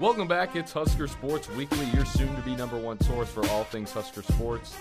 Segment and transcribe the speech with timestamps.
[0.00, 0.56] Welcome back.
[0.56, 4.22] It's Husker Sports Weekly, your soon to be number one source for all things Husker
[4.22, 4.74] Sports.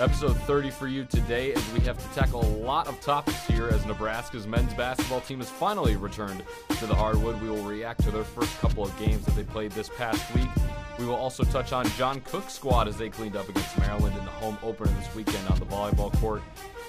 [0.00, 3.68] Episode 30 for you today as we have to tackle a lot of topics here
[3.68, 6.42] as Nebraska's men's basketball team has finally returned
[6.78, 7.42] to the hardwood.
[7.42, 10.48] We will react to their first couple of games that they played this past week.
[10.98, 14.24] We will also touch on John Cook's squad as they cleaned up against Maryland in
[14.24, 16.42] the home opener this weekend on the volleyball court.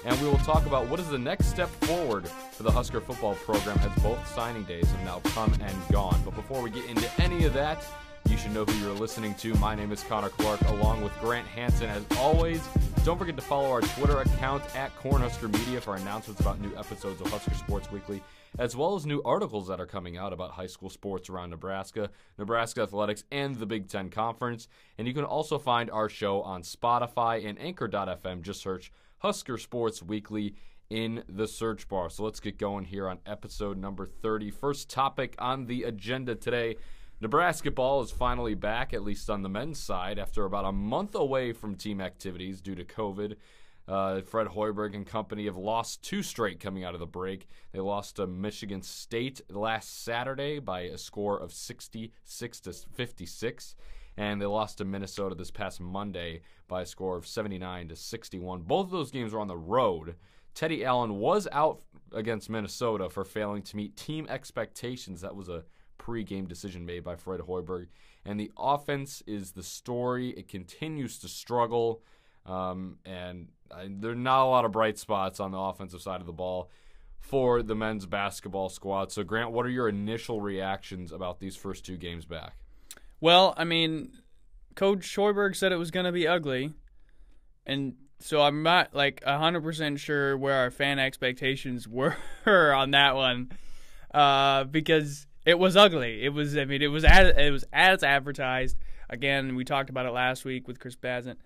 [0.04, 3.34] And we will talk about what is the next step forward for the Husker football
[3.34, 6.20] program as both signing days have now come and gone.
[6.24, 7.84] But before we get into any of that,
[8.30, 9.54] you should know who you're listening to.
[9.54, 11.88] My name is Connor Clark, along with Grant Hanson.
[11.88, 12.60] As always,
[13.04, 17.20] don't forget to follow our Twitter account at Cornhusker Media for announcements about new episodes
[17.20, 18.22] of Husker Sports Weekly,
[18.58, 22.10] as well as new articles that are coming out about high school sports around Nebraska,
[22.38, 24.66] Nebraska athletics, and the Big Ten Conference.
[24.98, 28.42] And you can also find our show on Spotify and Anchor.fm.
[28.42, 30.54] Just search Husker Sports Weekly
[30.90, 32.10] in the search bar.
[32.10, 34.50] So let's get going here on episode number 30.
[34.50, 36.76] First topic on the agenda today.
[37.20, 41.14] Nebraska ball is finally back, at least on the men's side, after about a month
[41.14, 43.36] away from team activities due to COVID.
[43.88, 47.48] Uh, Fred Hoiberg and company have lost two straight coming out of the break.
[47.72, 53.76] They lost to Michigan State last Saturday by a score of 66 to 56
[54.16, 58.62] and they lost to Minnesota this past Monday by a score of 79 to 61.
[58.62, 60.16] Both of those games were on the road.
[60.54, 65.20] Teddy Allen was out against Minnesota for failing to meet team expectations.
[65.20, 65.64] That was a
[65.98, 67.86] pre-game decision made by Fred Hoiberg.
[68.24, 70.30] And the offense is the story.
[70.30, 72.02] It continues to struggle,
[72.44, 76.20] um, and uh, there are not a lot of bright spots on the offensive side
[76.20, 76.70] of the ball
[77.20, 79.12] for the men's basketball squad.
[79.12, 82.56] So, Grant, what are your initial reactions about these first two games back?
[83.20, 84.12] Well, I mean,
[84.74, 86.72] Coach Hoiberg said it was going to be ugly,
[87.64, 92.16] and so I'm not like hundred percent sure where our fan expectations were
[92.46, 93.50] on that one,
[94.12, 96.24] uh, because it was ugly.
[96.24, 98.76] It was, I mean, it was as it was as advertised.
[99.08, 101.38] Again, we talked about it last week with Chris Bazant.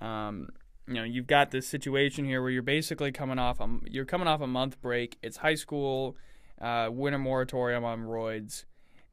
[0.00, 0.48] Um,
[0.88, 4.26] you know, you've got this situation here where you're basically coming off a you're coming
[4.26, 5.18] off a month break.
[5.22, 6.16] It's high school,
[6.60, 8.64] uh, winter moratorium on roids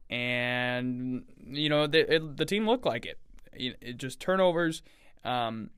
[0.09, 3.19] and you know the it, the team looked like it.
[3.53, 4.81] it, it just turnovers,
[5.23, 5.69] um,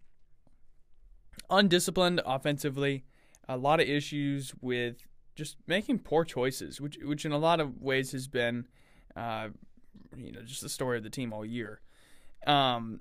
[1.50, 3.04] undisciplined offensively,
[3.48, 4.98] a lot of issues with
[5.42, 8.68] just making poor choices, which which in a lot of ways has been,
[9.16, 9.50] uh,
[10.16, 11.82] you know, just the story of the team all year.
[12.46, 13.00] Um,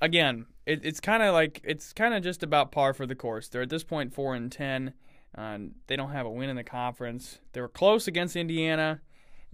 [0.00, 3.48] again, it, it's kind of like it's kind of just about par for the course.
[3.48, 4.94] They're at this point four and ten.
[5.36, 7.38] Uh, they don't have a win in the conference.
[7.52, 9.02] They were close against Indiana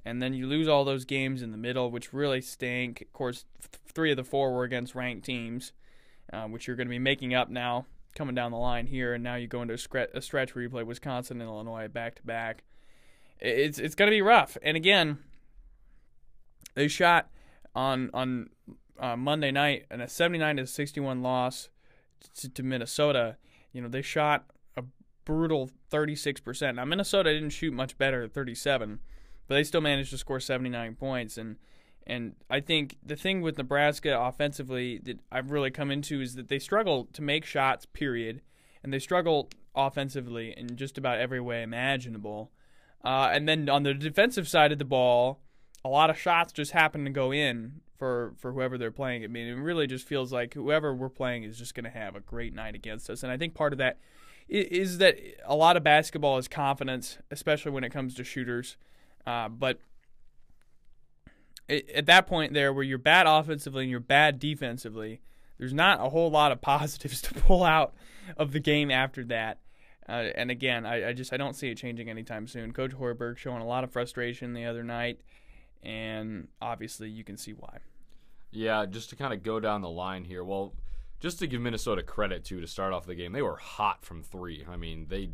[0.04, 3.00] and then you lose all those games in the middle, which really stink.
[3.03, 5.72] Of course, three of the four were against ranked teams,
[6.32, 9.15] uh, which you're going to be making up now coming down the line here.
[9.15, 12.17] And now you go into a, a stretch where you play Wisconsin and Illinois back
[12.17, 12.65] to back.
[13.41, 14.56] It's it's going to be rough.
[14.62, 15.19] And again,
[16.75, 17.28] they shot
[17.75, 18.51] on on
[18.99, 21.69] uh, Monday night and a 79 to 61 loss
[22.37, 23.37] to, to Minnesota.
[23.72, 24.45] You know they shot
[24.77, 24.84] a
[25.25, 26.77] brutal 36%.
[26.77, 29.01] Now Minnesota didn't shoot much better at 37
[29.53, 31.37] but they still managed to score 79 points.
[31.37, 31.56] And
[32.07, 36.49] and I think the thing with Nebraska offensively that I've really come into is that
[36.49, 38.43] they struggle to make shots, period,
[38.83, 42.51] and they struggle offensively in just about every way imaginable.
[43.05, 45.41] Uh, and then on the defensive side of the ball,
[45.85, 49.25] a lot of shots just happen to go in for for whoever they're playing.
[49.25, 52.17] I mean, it really just feels like whoever we're playing is just going to have
[52.17, 53.23] a great night against us.
[53.23, 53.99] And I think part of that
[54.49, 58.77] is that a lot of basketball is confidence, especially when it comes to shooters.
[59.27, 59.79] Uh, but
[61.69, 65.21] at that point there, where you're bad offensively and you're bad defensively,
[65.59, 67.95] there's not a whole lot of positives to pull out
[68.37, 69.59] of the game after that.
[70.09, 72.72] Uh, and again, I, I, just I don't see it changing anytime soon.
[72.72, 75.21] Coach Hoiberg showing a lot of frustration the other night,
[75.83, 77.78] and obviously you can see why.
[78.51, 80.45] Yeah, just to kind of go down the line here.
[80.45, 80.75] Well,
[81.21, 84.22] just to give Minnesota credit too to start off the game, they were hot from
[84.22, 84.66] three.
[84.69, 85.31] I mean, they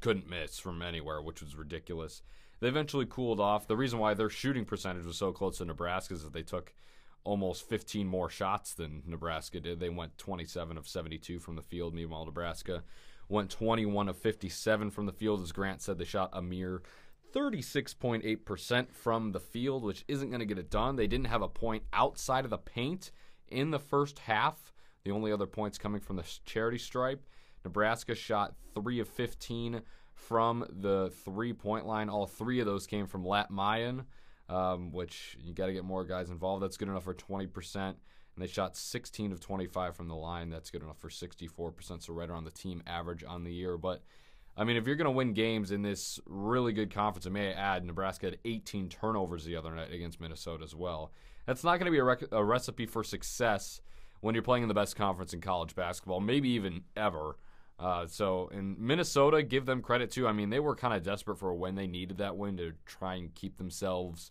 [0.00, 2.22] couldn't miss from anywhere, which was ridiculous.
[2.60, 3.66] They eventually cooled off.
[3.66, 6.74] The reason why their shooting percentage was so close to Nebraska is that they took
[7.24, 9.80] almost 15 more shots than Nebraska did.
[9.80, 11.94] They went 27 of 72 from the field.
[11.94, 12.84] Meanwhile, Nebraska
[13.28, 15.42] went 21 of 57 from the field.
[15.42, 16.82] As Grant said, they shot a mere
[17.34, 20.96] 36.8% from the field, which isn't going to get it done.
[20.96, 23.10] They didn't have a point outside of the paint
[23.48, 24.72] in the first half.
[25.04, 27.26] The only other points coming from the charity stripe.
[27.64, 29.82] Nebraska shot 3 of 15
[30.16, 32.08] from the three point line.
[32.08, 34.04] All three of those came from Lat Mayen,
[34.48, 36.62] um, which you got to get more guys involved.
[36.62, 37.76] That's good enough for 20%.
[37.76, 37.96] And
[38.36, 40.50] they shot 16 of 25 from the line.
[40.50, 43.78] That's good enough for 64%, so right around the team average on the year.
[43.78, 44.02] But
[44.56, 47.48] I mean, if you're going to win games in this really good conference, and may
[47.48, 51.12] I add, Nebraska had 18 turnovers the other night against Minnesota as well.
[51.46, 53.80] That's not going to be a, rec- a recipe for success
[54.20, 57.36] when you're playing in the best conference in college basketball, maybe even ever.
[57.78, 60.26] Uh, so in Minnesota, give them credit too.
[60.26, 63.16] I mean, they were kind of desperate for when they needed that win to try
[63.16, 64.30] and keep themselves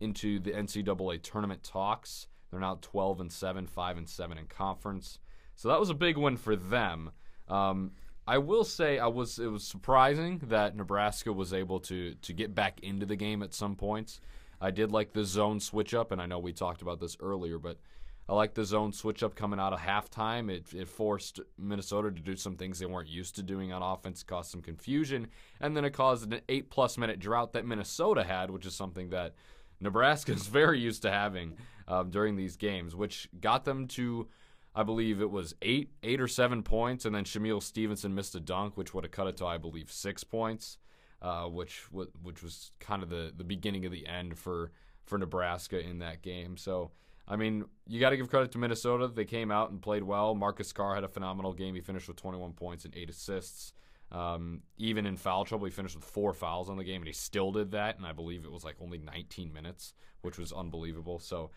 [0.00, 2.26] into the NCAA tournament talks.
[2.50, 5.18] They're now 12 and 7, 5 and 7 in conference.
[5.54, 7.10] So that was a big win for them.
[7.48, 7.92] Um,
[8.26, 12.54] I will say I was it was surprising that Nebraska was able to to get
[12.54, 14.20] back into the game at some points.
[14.60, 17.58] I did like the zone switch up, and I know we talked about this earlier,
[17.58, 17.78] but
[18.28, 20.50] I like the zone switch up coming out of halftime.
[20.50, 24.22] It, it forced Minnesota to do some things they weren't used to doing on offense,
[24.22, 25.26] caused some confusion,
[25.60, 29.10] and then it caused an eight plus minute drought that Minnesota had, which is something
[29.10, 29.34] that
[29.80, 31.56] Nebraska is very used to having
[31.88, 34.28] um, during these games, which got them to,
[34.74, 38.40] I believe it was eight, eight or seven points, and then Shamiel Stevenson missed a
[38.40, 40.78] dunk, which would have cut it to, I believe, six points,
[41.20, 44.70] uh, which which was kind of the the beginning of the end for
[45.04, 46.56] for Nebraska in that game.
[46.56, 46.92] So
[47.26, 49.08] I mean, you got to give credit to Minnesota.
[49.08, 50.34] They came out and played well.
[50.34, 51.74] Marcus Carr had a phenomenal game.
[51.74, 53.72] He finished with 21 points and eight assists.
[54.10, 57.14] Um, even in foul trouble, he finished with four fouls on the game, and he
[57.14, 57.96] still did that.
[57.96, 61.18] And I believe it was like only 19 minutes, which was unbelievable.
[61.18, 61.50] So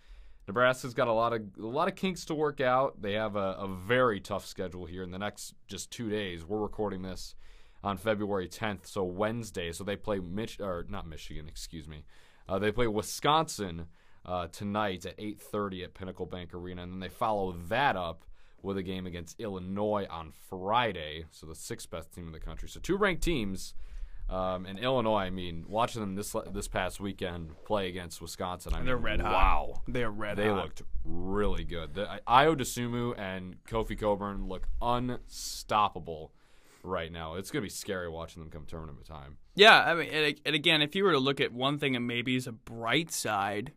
[0.48, 3.02] Nebraska's got a lot of a lot of kinks to work out.
[3.02, 6.46] They have a, a very tough schedule here in the next just two days.
[6.46, 7.36] We're recording this
[7.84, 9.72] on February 10th, so Wednesday.
[9.72, 12.06] So they play Mich or not Michigan, excuse me.
[12.48, 13.88] Uh, they play Wisconsin
[14.26, 18.26] uh, tonight at 8:30 at Pinnacle Bank Arena, and then they follow that up
[18.62, 21.26] with a game against Illinois on Friday.
[21.32, 22.68] So the sixth best team in the country.
[22.68, 23.74] So two ranked teams.
[24.28, 28.78] Um, and Illinois, I mean, watching them this this past weekend play against Wisconsin, I
[28.78, 29.32] mean, They're red hot.
[29.32, 30.64] wow, They're red they hot.
[30.64, 31.94] looked really good.
[31.94, 36.32] The, Ayo Dosunmu and Kofi Cockburn look unstoppable
[36.84, 37.36] right now.
[37.36, 39.38] It's gonna be scary watching them come tournament time.
[39.54, 42.08] Yeah, I mean, and, and again, if you were to look at one thing and
[42.08, 43.74] maybe as a bright side,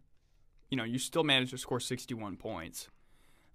[0.70, 2.88] you know, you still managed to score 61 points,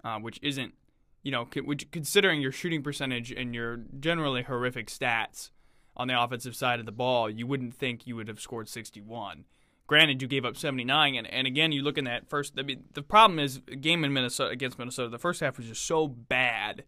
[0.04, 0.74] uh, which isn't,
[1.22, 5.52] you know, c- which, considering your shooting percentage and your generally horrific stats
[5.96, 9.46] on the offensive side of the ball, you wouldn't think you would have scored 61.
[9.86, 12.54] Granted, you gave up 79, and, and again, you look in that first.
[12.58, 15.86] I mean, the problem is, game in Minnesota against Minnesota, the first half was just
[15.86, 16.86] so bad.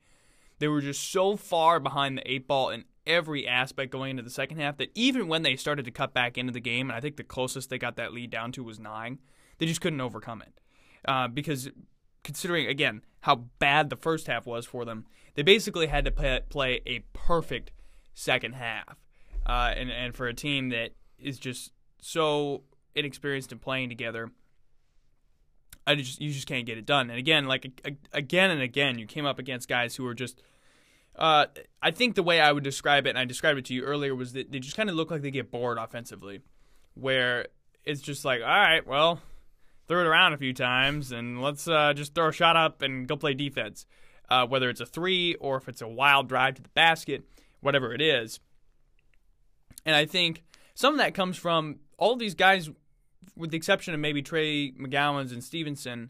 [0.59, 4.29] They were just so far behind the eight ball in every aspect going into the
[4.29, 7.01] second half that even when they started to cut back into the game, and I
[7.01, 9.19] think the closest they got that lead down to was nine,
[9.57, 10.59] they just couldn't overcome it.
[11.07, 11.69] Uh, because
[12.23, 15.05] considering, again, how bad the first half was for them,
[15.35, 17.71] they basically had to play, a perfect
[18.13, 18.97] second half.
[19.45, 21.71] Uh, and, and for a team that is just
[22.01, 22.63] so
[22.95, 24.31] inexperienced in playing together,
[25.87, 27.09] I just you just can't get it done.
[27.09, 30.41] And again, like again and again, you came up against guys who were just.
[31.15, 31.45] Uh,
[31.81, 34.13] I think the way I would describe it, and I described it to you earlier,
[34.13, 36.41] was that they just kind of look like they get bored offensively,
[36.95, 37.47] where
[37.85, 39.21] it's just like, all right, well,
[39.87, 43.07] throw it around a few times and let's uh, just throw a shot up and
[43.07, 43.85] go play defense.
[44.27, 47.23] Uh, whether it's a three or if it's a wild drive to the basket,
[47.61, 48.39] whatever it is.
[49.85, 50.43] And I think
[50.73, 52.71] some of that comes from all these guys,
[53.35, 56.09] with the exception of maybe Trey McGowens and Stevenson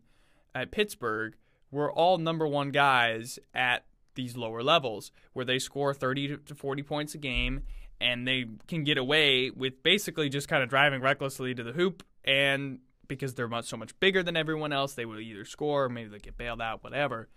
[0.53, 1.35] at Pittsburgh,
[1.71, 3.85] were all number one guys at
[4.15, 7.63] these lower levels where they score 30 to 40 points a game
[7.99, 12.03] and they can get away with basically just kind of driving recklessly to the hoop
[12.23, 15.89] and because they're much so much bigger than everyone else they will either score or
[15.89, 17.29] maybe they get bailed out whatever.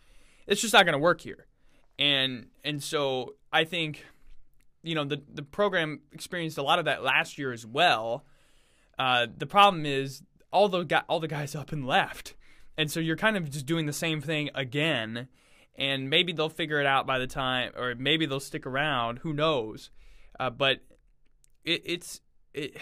[0.47, 1.47] It's just not going to work here.
[1.99, 4.05] And and so i think
[4.83, 8.25] you know the the program experienced a lot of that last year as well.
[8.99, 10.23] Uh, the problem is
[10.53, 12.35] all the guy, all the guys up and left.
[12.77, 15.29] And so you're kind of just doing the same thing again.
[15.77, 19.19] And maybe they'll figure it out by the time or maybe they'll stick around.
[19.19, 19.91] Who knows?
[20.39, 20.81] Uh, but
[21.65, 22.21] it, it's
[22.55, 22.77] it,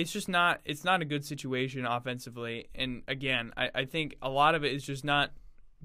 [0.00, 2.68] it's just not it's not a good situation offensively.
[2.74, 5.30] And again, I, I think a lot of it is just not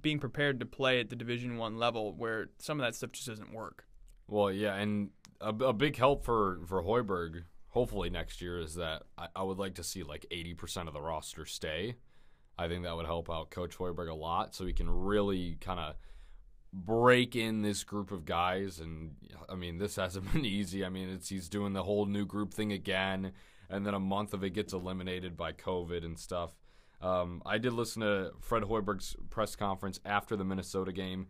[0.01, 3.27] being prepared to play at the Division One level, where some of that stuff just
[3.27, 3.85] doesn't work.
[4.27, 5.09] Well, yeah, and
[5.41, 9.57] a, a big help for for Hoiberg, hopefully next year, is that I, I would
[9.57, 11.95] like to see like eighty percent of the roster stay.
[12.57, 15.81] I think that would help out Coach Hoiberg a lot, so he can really kind
[15.81, 15.95] of
[16.71, 18.79] break in this group of guys.
[18.79, 19.15] And
[19.49, 20.85] I mean, this hasn't been easy.
[20.85, 23.33] I mean, it's he's doing the whole new group thing again,
[23.69, 26.55] and then a month of it gets eliminated by COVID and stuff.
[27.01, 31.27] Um, I did listen to Fred Hoiberg's press conference after the Minnesota game,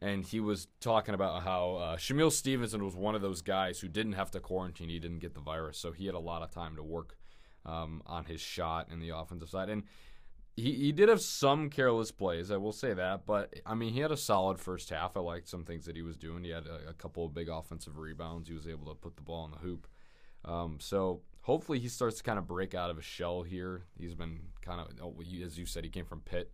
[0.00, 3.88] and he was talking about how uh, Shamiel Stevenson was one of those guys who
[3.88, 4.88] didn't have to quarantine.
[4.88, 7.16] He didn't get the virus, so he had a lot of time to work
[7.64, 9.68] um, on his shot in the offensive side.
[9.68, 9.84] And
[10.56, 13.26] he, he did have some careless plays, I will say that.
[13.26, 15.16] But, I mean, he had a solid first half.
[15.16, 16.44] I liked some things that he was doing.
[16.44, 18.48] He had a, a couple of big offensive rebounds.
[18.48, 19.86] He was able to put the ball in the hoop.
[20.44, 23.84] Um, so hopefully he starts to kind of break out of his shell here.
[23.98, 26.52] He's been kind of, oh, as you said, he came from Pitt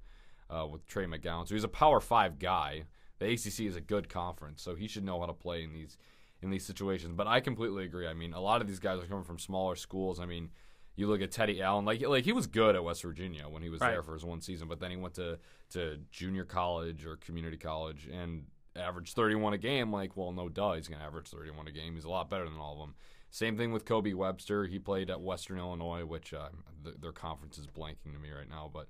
[0.49, 2.85] uh, with Trey McGowan, so he's a Power Five guy.
[3.19, 5.97] The ACC is a good conference, so he should know how to play in these
[6.43, 7.13] in these situations.
[7.17, 8.07] But I completely agree.
[8.09, 10.19] I mean, a lot of these guys are coming from smaller schools.
[10.19, 10.51] I mean,
[10.97, 13.69] you look at Teddy Allen, like like he was good at West Virginia when he
[13.69, 13.91] was Right.
[13.91, 15.39] there for his one season, but then he went to
[15.71, 19.93] to junior college or community college and averaged 31 a game.
[19.93, 21.95] Like, well, no duh, he's gonna average 31 a game.
[21.95, 22.95] He's a lot better than all of them.
[23.31, 24.67] Same thing with Kobe Webster.
[24.67, 26.49] He played at Western Illinois, which uh,
[26.85, 28.69] th- their conference is blanking to me right now.
[28.73, 28.89] But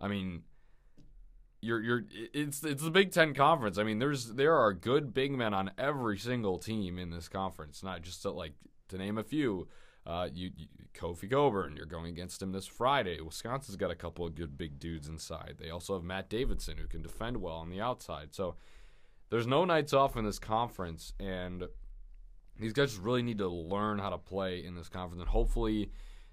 [0.00, 0.42] I mean,
[1.60, 2.04] you're you're
[2.34, 3.78] it's it's the Big Ten conference.
[3.78, 7.82] I mean, there's there are good big men on every single team in this conference.
[7.82, 8.54] Not just to, like
[8.88, 9.68] to name a few.
[10.04, 13.20] Uh, you, you Kofi Cockburn, you're going against him this Friday.
[13.20, 15.56] Wisconsin's got a couple of good big dudes inside.
[15.60, 18.34] They also have Matt Davidson who can defend well on the outside.
[18.34, 18.56] So
[19.30, 21.64] there's no nights off in this conference, and
[22.58, 25.20] these guys just really need to learn how to play in this conference.
[25.20, 25.90] And hopefully,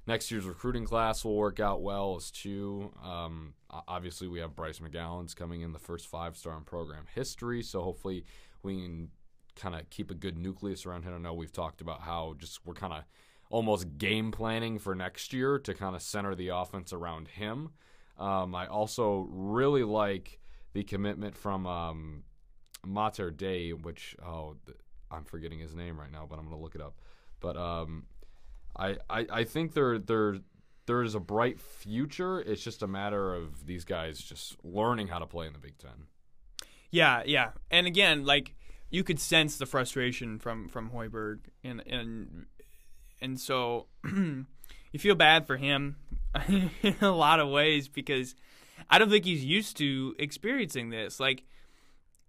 [0.07, 2.91] next year's recruiting class will work out well as too.
[3.03, 3.53] Um,
[3.87, 7.81] obviously, we have Bryce McGowens coming in the first five star in program history, so
[7.81, 8.25] hopefully
[8.63, 9.09] we can
[9.55, 11.13] kind of keep a good nucleus around him.
[11.13, 13.03] I know we've talked about how just we're kind of
[13.49, 17.69] almost game planning for next year to kind of center the offense around him.
[18.17, 20.39] Um, I also really like
[20.73, 22.23] the commitment from um,
[22.85, 24.55] Mater Dei, which oh
[25.15, 26.95] I'm forgetting his name right now, but I'm gonna look it up.
[27.39, 28.05] But um,
[28.77, 30.37] I, I I think there there
[30.85, 32.39] there is a bright future.
[32.39, 35.77] It's just a matter of these guys just learning how to play in the Big
[35.77, 36.07] Ten.
[36.91, 37.51] Yeah, yeah.
[37.71, 38.53] And again, like
[38.89, 42.45] you could sense the frustration from from Hoiberg and and
[43.21, 45.97] and so you feel bad for him
[46.47, 48.35] in a lot of ways because
[48.89, 51.19] I don't think he's used to experiencing this.
[51.19, 51.43] Like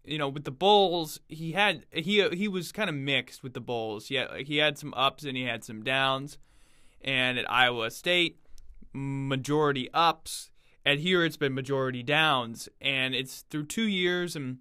[0.07, 3.61] you know, with the Bulls, he had he he was kind of mixed with the
[3.61, 4.11] Bulls.
[4.11, 6.39] Yeah, like he had some ups and he had some downs.
[7.03, 8.39] And at Iowa State,
[8.93, 10.51] majority ups.
[10.85, 14.59] And here it's been majority downs, and it's through two years, and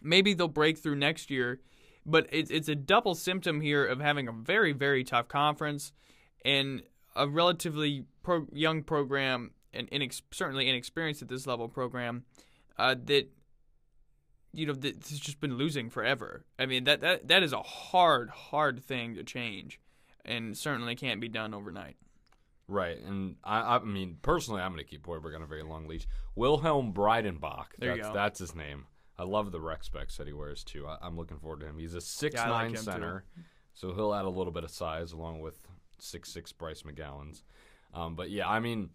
[0.00, 1.60] maybe they'll break through next year.
[2.06, 5.92] But it's it's a double symptom here of having a very very tough conference,
[6.44, 6.82] and
[7.16, 12.24] a relatively pro- young program, and inex- certainly inexperienced at this level program,
[12.78, 13.28] uh, that
[14.52, 16.44] you know that has just been losing forever.
[16.58, 19.80] I mean that that that is a hard hard thing to change,
[20.24, 21.96] and certainly can't be done overnight.
[22.68, 25.86] Right, and I, I mean personally, I'm going to keep Hoiberg on a very long
[25.86, 26.06] leash.
[26.36, 28.14] Wilhelm Breidenbach, There you that's, go.
[28.14, 28.86] that's his name.
[29.18, 30.86] I love the rec specs that he wears too.
[30.86, 31.78] I, I'm looking forward to him.
[31.78, 32.78] He's a six Yeah, I like nine too.
[32.78, 33.24] center,
[33.74, 35.58] so he'll add a little bit of size along with
[35.98, 37.42] six six Bryce McGowens.
[37.92, 38.90] Um, but yeah, I mean,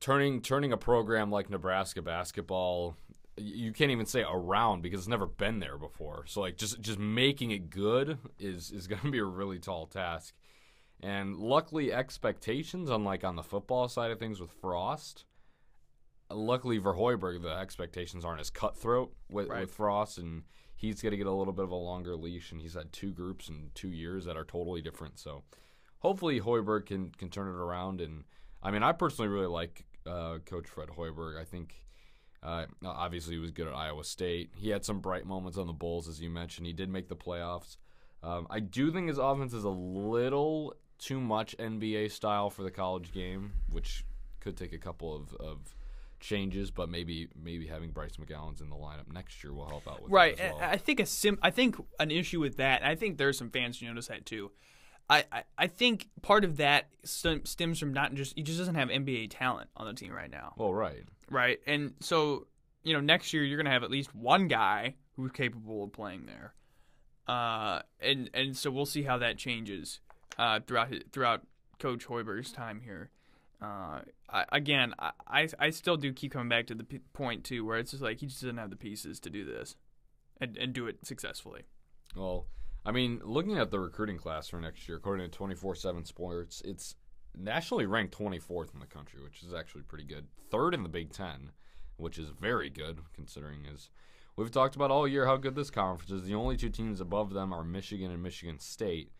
[0.00, 2.96] turning turning a program like Nebraska basketball,
[3.38, 6.24] you can't even say around because it's never been there before.
[6.26, 9.86] So like just just making it good is is going to be a really tall
[9.86, 10.34] task.
[11.00, 15.24] And luckily, expectations, unlike on the football side of things with Frost,
[16.30, 19.60] luckily for Hoiberg, the expectations aren't as cutthroat with, Right.
[19.60, 20.42] with Frost, and
[20.74, 22.50] he's going to get a little bit of a longer leash.
[22.52, 25.18] And he's had two groups in two years that are totally different.
[25.18, 25.44] So
[26.00, 28.00] hopefully, Hoiberg can can turn it around.
[28.00, 28.24] And
[28.62, 31.40] I mean, I personally really like uh, Coach Fred Hoiberg.
[31.40, 31.84] I think.
[32.42, 34.50] Uh, obviously, he was good at Iowa State.
[34.54, 36.66] He had some bright moments on the Bulls, as you mentioned.
[36.66, 37.76] He did make the playoffs.
[38.22, 42.70] Um, I do think his offense is a little too much NBA style for the
[42.70, 44.04] college game, which
[44.40, 45.74] could take a couple of, of
[46.20, 46.70] changes.
[46.70, 50.10] But maybe maybe having Bryce McGowens in the lineup next year will help out with
[50.12, 50.36] Right.
[50.38, 50.58] well.
[50.60, 51.38] I I think a sim.
[51.42, 52.84] I think an issue with that.
[52.84, 54.50] I think there's some fans who notice that too.
[55.10, 58.88] I, I, I think part of that stems from not just he just doesn't have
[58.88, 61.04] NBA talent on the team right now, well, right.
[61.30, 61.58] right?
[61.66, 62.46] And so
[62.82, 66.26] you know next year you're gonna have at least one guy who's capable of playing
[66.26, 66.54] there,
[67.26, 70.00] uh, and and so we'll see how that changes
[70.38, 71.46] uh, throughout throughout
[71.78, 73.10] Coach Hoiberg's time here.
[73.60, 74.00] Uh,
[74.30, 77.64] I, again, I, I I still do keep coming back to the p- point too,
[77.64, 79.76] where it's just like he just doesn't have the pieces to do this,
[80.38, 81.62] and and do it successfully.
[82.14, 82.46] Well,
[82.88, 86.62] I mean, looking at the recruiting class for next year, according to 24 7 Sports,
[86.64, 86.94] it's
[87.36, 90.26] nationally ranked 24th in the country, which is actually pretty good.
[90.50, 91.50] Third in the Big Ten,
[91.98, 93.90] which is very good considering as
[94.36, 96.24] we've talked about all year how good this conference is.
[96.26, 99.12] The only two teams above them are Michigan and Michigan State.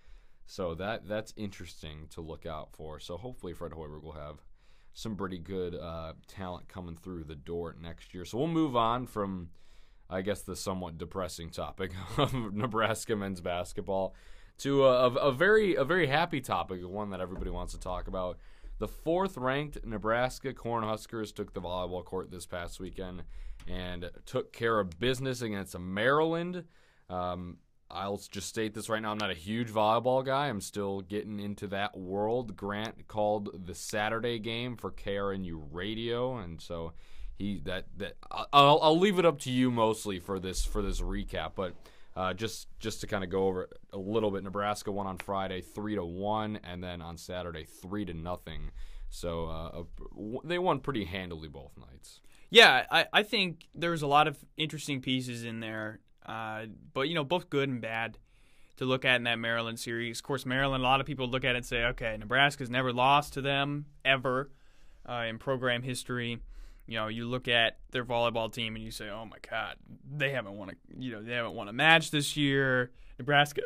[0.46, 2.98] So that that's interesting to look out for.
[2.98, 4.38] So hopefully Fred Hoiberg will have
[4.94, 8.24] some pretty good uh, talent coming through the door next year.
[8.24, 9.50] So we'll move on from,
[10.10, 14.14] I guess, the somewhat depressing topic of Nebraska men's basketball
[14.58, 18.38] to a, a very a very happy topic, one that everybody wants to talk about.
[18.78, 23.24] The fourth ranked Nebraska Cornhuskers took the volleyball court this past weekend
[23.66, 26.64] and took care of business against Maryland.
[27.10, 27.58] Um,
[27.90, 29.10] I'll just state this right now.
[29.10, 30.48] I'm not a huge volleyball guy.
[30.48, 32.56] I'm still getting into that world.
[32.56, 36.92] Grant called the Saturday game for KRNU Radio, and so
[37.38, 41.00] he that that I'll, I'll leave it up to you mostly for this for this
[41.00, 41.52] recap.
[41.54, 41.74] But
[42.16, 45.60] uh, just just to kind of go over a little bit, Nebraska won on Friday
[45.60, 48.70] three to one, and then on Saturday three to nothing.
[49.08, 52.20] So uh, they won pretty handily both nights.
[52.50, 57.14] Yeah, I, I think there's a lot of interesting pieces in there, uh, but you
[57.14, 58.18] know both good and bad
[58.78, 60.18] to look at in that Maryland series.
[60.18, 60.82] Of course, Maryland.
[60.82, 63.86] A lot of people look at it and say, okay, Nebraska's never lost to them
[64.04, 64.50] ever
[65.08, 66.40] uh, in program history.
[66.88, 69.76] You know, you look at their volleyball team and you say, oh my God,
[70.10, 72.90] they haven't won a you know they haven't won a match this year.
[73.18, 73.60] Nebraska,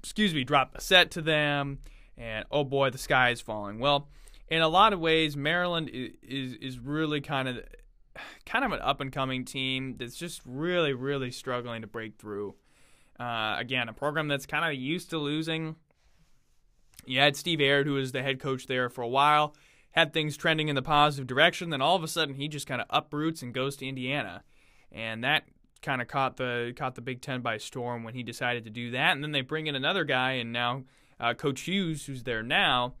[0.00, 1.78] excuse me, dropped a set to them,
[2.18, 3.78] and oh boy, the sky is falling.
[3.78, 4.08] Well,
[4.50, 7.60] in a lot of ways, Maryland is is, really kind of
[8.44, 12.56] kind of an up and coming team that's just really, really struggling to break through.
[13.18, 15.76] Uh, again, a program that's kind of used to losing.
[17.06, 19.54] You had Steve Aird, who was the head coach there for a while,
[19.96, 21.70] had things trending in the positive direction.
[21.70, 24.44] Then all of a sudden, he just kind of uproots and goes to Indiana,
[24.92, 25.44] and that
[25.82, 28.90] kind of caught the caught the Big Ten by storm when he decided to do
[28.90, 29.12] that.
[29.12, 30.84] And then they bring in another guy, and now
[31.18, 32.94] uh, Coach Hughes, who's there now,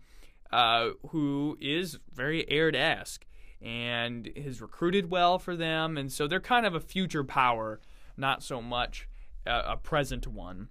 [0.52, 3.26] uh, who is very Aird-esque
[3.60, 7.80] and has recruited well for them, and so they're kind of a future power,
[8.16, 9.08] not so much
[9.46, 10.68] a, a present one.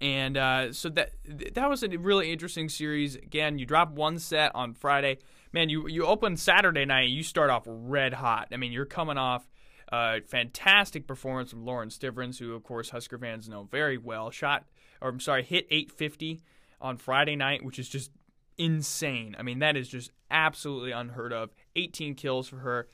[0.00, 1.10] And uh, so that
[1.54, 3.16] that was a really interesting series.
[3.16, 5.18] Again, you drop one set on Friday.
[5.52, 8.48] Man, you you open Saturday night, you start off red hot.
[8.52, 9.48] I mean, you're coming off
[9.90, 14.30] a fantastic performance from Lauren Stivrins, who of course Husker fans know very well.
[14.30, 14.66] Shot,
[15.00, 16.42] or I'm sorry, hit 850
[16.80, 18.10] on Friday night, which is just
[18.56, 19.34] insane.
[19.38, 21.50] I mean, that is just absolutely unheard of.
[21.76, 22.88] 18 kills for her.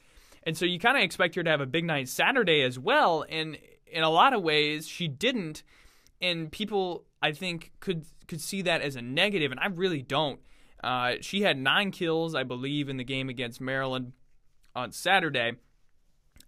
[0.44, 3.24] And so you kind of expect her to have a big night Saturday as well.
[3.28, 5.62] And in a lot of ways, she didn't.
[6.24, 10.40] And people, I think, could could see that as a negative, and I really don't.
[10.82, 14.12] Uh, she had nine kills, I believe, in the game against Maryland
[14.74, 15.52] on Saturday.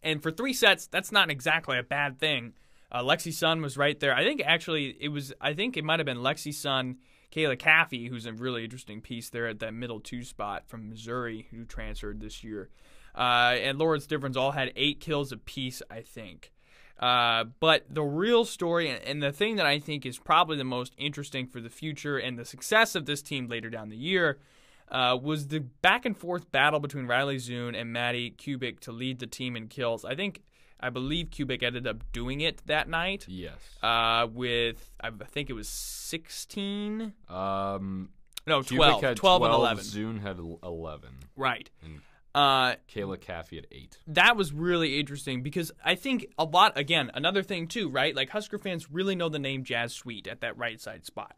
[0.02, 2.54] And for three sets, that's not exactly a bad thing.
[2.90, 4.14] Uh, Lexi Sun was right there.
[4.14, 5.32] I think actually it was.
[5.40, 6.96] I think it might have been Lexi Sun
[7.32, 11.48] Kayla Caffey, who's a really interesting piece there at that middle two spot from Missouri,
[11.50, 12.70] who transferred this year.
[13.14, 16.52] Uh, and Lawrence Stivrins all had eight kills apiece, I think.
[16.98, 20.94] Uh, but the real story, and the thing that I think is probably the most
[20.96, 24.38] interesting for the future and the success of this team later down the year,
[24.90, 29.18] uh, was the back and forth battle between Riley Zuhn and Madi Kubik to lead
[29.18, 30.04] the team in kills.
[30.04, 30.42] I think
[30.78, 33.24] I believe Kubik ended up doing it that night.
[33.28, 33.56] Yes.
[33.82, 37.12] Uh, with I think it was 16.
[37.28, 38.10] Um,
[38.46, 39.00] no, 12.
[39.00, 39.84] 12, 12, and 11.
[39.84, 41.08] Zuhn had 11.
[41.34, 41.68] Right.
[41.82, 42.00] And
[42.36, 43.98] uh, Kayla Caffey at 8.
[44.08, 48.14] That was really interesting because I think a lot, again, another thing too, right?
[48.14, 51.34] Like Husker fans really know the name Jazz Sweet at that right side spot.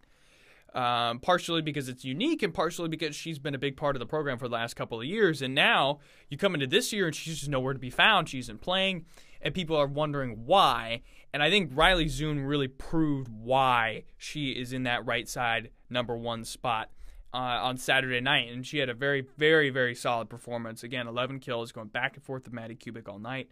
[0.74, 4.06] Um, partially because it's unique and partially because she's been a big part of the
[4.06, 5.40] program for the last couple of years.
[5.40, 8.28] And now you come into this year and she's just nowhere to be found.
[8.28, 9.06] She isn't playing
[9.40, 11.02] and people are wondering why.
[11.32, 16.16] And I think Riley Zuhn really proved why she is in that right side number
[16.16, 16.90] one spot
[17.32, 18.50] uh, on Saturday night.
[18.50, 20.82] And she had a very, very, very solid performance.
[20.82, 23.48] Again, 11 kills, going back and forth with Madi Kubik all night.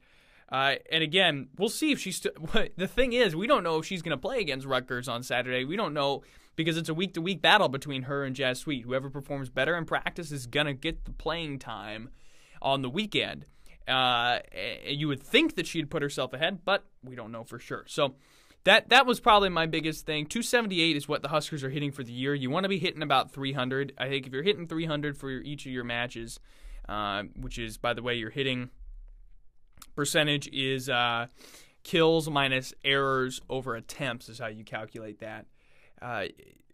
[0.50, 2.20] Uh, and again, we'll see if she's.
[2.20, 5.22] St- the thing is, we don't know if she's going to play against Rutgers on
[5.22, 5.64] Saturday.
[5.64, 6.22] We don't know
[6.54, 8.84] because it's a week to week battle between her and Jazz Sweet.
[8.84, 12.10] Whoever performs better in practice is going to get the playing time
[12.62, 13.46] on the weekend.
[13.88, 14.38] Uh,
[14.84, 17.84] you would think that she'd put herself ahead, but we don't know for sure.
[17.86, 18.14] So
[18.66, 20.26] that that was probably my biggest thing.
[20.26, 22.34] 278 is what the Huskers are hitting for the year.
[22.34, 23.92] You want to be hitting about 300.
[23.96, 26.40] I think if you're hitting 300 for each of your matches,
[26.88, 28.70] uh, which is by the way, your hitting
[29.94, 31.26] percentage is uh,
[31.84, 35.46] kills minus errors over attempts is how you calculate that.
[36.02, 36.24] Uh,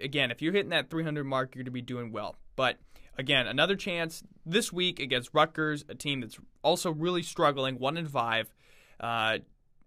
[0.00, 2.36] again, if you're hitting that 300 mark, you're going to be doing well.
[2.56, 2.78] But
[3.18, 8.08] Again, another chance this week against Rutgers, a team that's also really struggling, one in
[8.08, 8.54] five.
[8.98, 9.40] Uh,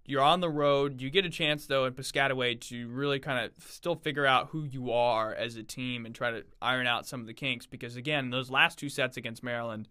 [0.06, 1.02] you're on the road.
[1.02, 4.64] You get a chance though in Piscataway to really kind of still figure out who
[4.64, 7.66] you are as a team and try to iron out some of the kinks.
[7.66, 9.88] Because again, those last two sets against Maryland,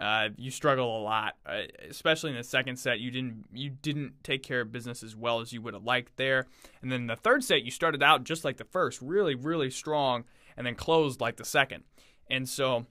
[0.00, 2.98] uh, you struggle a lot, uh, especially in the second set.
[2.98, 6.16] You didn't you didn't take care of business as well as you would have liked
[6.16, 6.46] there.
[6.82, 10.24] And then the third set, you started out just like the first, really really strong,
[10.56, 11.84] and then closed like the second.
[12.28, 12.86] And so,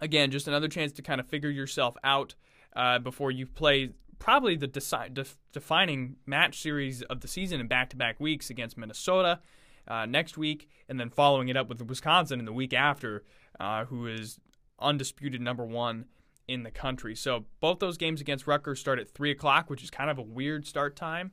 [0.00, 2.34] again, just another chance to kind of figure yourself out
[2.74, 7.68] uh, before you play probably the deci- def- defining match series of the season in
[7.68, 9.40] back to back weeks against Minnesota
[9.88, 13.24] uh, next week, and then following it up with Wisconsin in the week after,
[13.60, 14.38] uh, who is
[14.78, 16.06] undisputed number one
[16.48, 17.14] in the country.
[17.14, 20.22] So both those games against Rutgers start at 3 o'clock, which is kind of a
[20.22, 21.32] weird start time.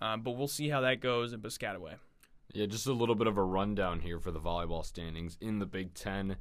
[0.00, 1.94] Um, but we'll see how that goes in Piscataway.
[2.52, 5.66] Yeah, just a little bit of a rundown here for the volleyball standings in the
[5.66, 6.36] Big Ten.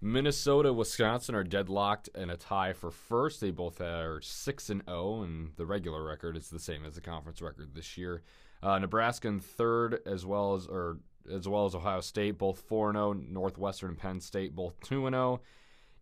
[0.00, 3.40] Minnesota, Wisconsin are deadlocked in a tie for first.
[3.40, 7.00] They both are six and zero, and the regular record is the same as the
[7.00, 8.22] conference record this year.
[8.62, 10.98] Uh, Nebraska in third, as well as or
[11.32, 13.12] as well as Ohio State, both four and zero.
[13.14, 15.40] Northwestern and Penn State, both two and zero.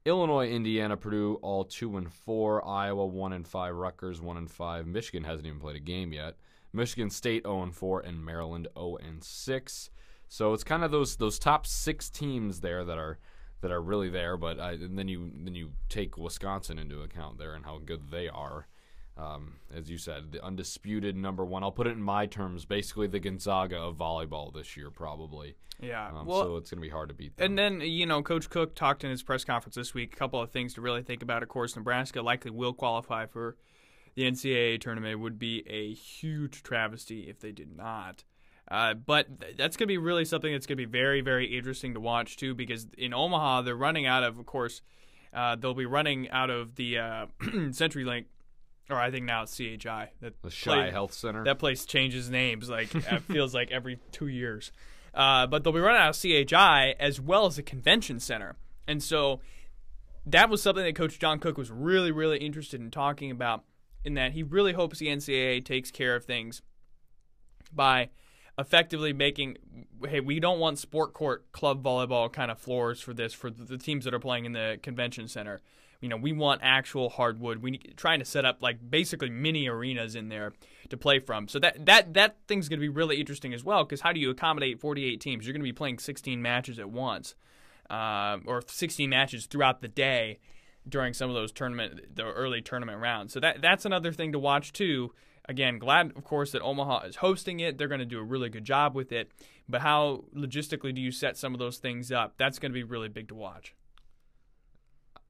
[0.05, 2.67] Illinois, Indiana, Purdue, all two and four.
[2.67, 3.75] Iowa one and five.
[3.75, 4.87] Rutgers one and five.
[4.87, 6.35] Michigan hasn't even played a game yet.
[6.75, 9.91] Michigan State 0 and 4 and Maryland 0 and 6.
[10.29, 13.19] So it's kind of those those top 6 teams there that are
[13.61, 17.55] that are really there, but I, then you then you take Wisconsin into account there
[17.55, 18.67] and how good they are.
[19.17, 21.63] Um, as you said, the undisputed number one.
[21.63, 25.55] I'll put it in my terms, basically the Gonzaga of volleyball this year, probably.
[25.81, 26.09] Yeah.
[26.09, 27.47] Um, well, so it's going to be hard to beat them.
[27.47, 30.41] And then, you know, Coach Cook talked in his press conference this week a couple
[30.41, 31.45] of things to really think about.
[31.45, 33.57] Of course, Nebraska likely will qualify for
[34.15, 38.25] the NCAA tournament would be a huge travesty if they did not.
[38.69, 41.57] Uh, but th- that's going to be really something that's going to be very, very
[41.57, 44.81] interesting to watch too, because in Omaha they're running out of, of course,
[45.33, 48.27] uh, they'll be running out of the uh, CenturyLink,
[48.89, 50.11] or I think now it's CHI.
[50.21, 51.45] That the CHI Health Center.
[51.45, 54.73] That place changes names like it feels like every two years.
[55.13, 58.57] Uh, but they'll be running out of CHI as well as the convention center,
[58.89, 59.41] and so
[60.27, 63.65] that was something that Coach John Cook was really, really interested in talking about
[64.05, 66.63] in that he really hopes the NCAA takes care of things
[67.73, 68.09] by
[68.59, 69.57] effectively making
[70.09, 73.79] hey we don't want sport court club volleyball kind of floors for this for the
[73.79, 75.61] teams that are playing in the convention center
[76.01, 80.15] you know we want actual hardwood we trying to set up like basically mini arenas
[80.15, 80.53] in there
[80.89, 83.83] to play from so that that that thing's going to be really interesting as well
[83.83, 86.91] because how do you accommodate 48 teams you're going to be playing 16 matches at
[86.91, 87.35] once
[87.91, 90.39] uh, or 16 matches throughout the day
[90.89, 93.33] during some of those tournament, the early tournament rounds.
[93.33, 95.13] So that that's another thing to watch too.
[95.47, 97.77] Again, glad of course that Omaha is hosting it.
[97.77, 99.31] They're going to do a really good job with it.
[99.69, 102.35] But how logistically do you set some of those things up?
[102.39, 103.75] That's going to be really big to watch.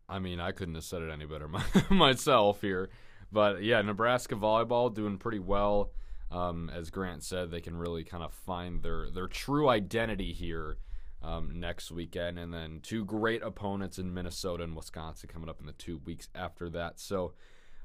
[0.09, 1.49] I mean, I couldn't have said it any better
[1.91, 2.91] myself here.
[3.33, 5.91] But yeah, Nebraska volleyball doing pretty well.
[6.31, 10.79] Um, as Grant said, they can really kind of find their their true identity here
[11.23, 15.67] um, next weekend, and then two great opponents in Minnesota and Wisconsin coming up in
[15.67, 17.01] the two weeks after that.
[17.01, 17.35] So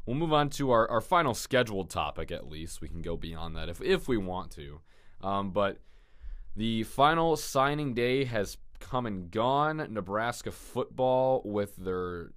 [0.06, 2.32] we'll move on to our, our final scheduled topic.
[2.32, 4.82] At least we can go beyond that if if we want to.
[5.22, 5.80] Um, but
[6.56, 9.86] the final signing day has come and gone.
[9.90, 12.32] Nebraska football with their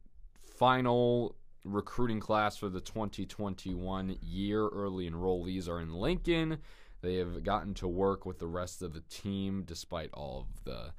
[0.58, 4.66] final recruiting class for the 2021 year.
[4.68, 6.58] Early enrollees are in Lincoln.
[7.00, 10.92] They have gotten to work with the rest of the team despite all of the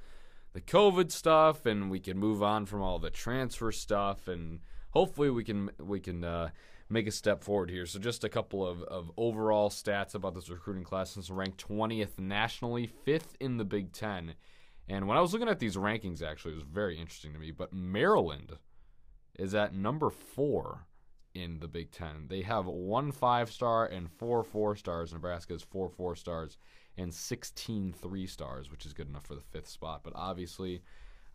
[0.54, 4.60] the COVID stuff, and we can move on from all the transfer stuff, and
[4.93, 6.49] hopefully we can we can uh,
[6.89, 7.86] make a step forward here.
[7.86, 11.12] So just a couple of, of overall stats about this recruiting class.
[11.12, 14.36] Since ranked 20th nationally, fifth in the Big Ten,
[14.88, 17.51] and when I was looking at these rankings, actually, it was very interesting to me.
[17.51, 18.58] But Maryland
[19.38, 20.88] is at number four
[21.34, 22.27] in the Big Ten.
[22.27, 25.12] They have one five star and four four stars.
[25.12, 26.58] Nebraska has four four stars
[26.95, 30.01] and 16 three stars, which is good enough for the fifth spot.
[30.03, 30.84] But obviously,